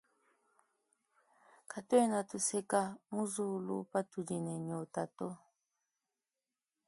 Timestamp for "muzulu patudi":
3.13-4.35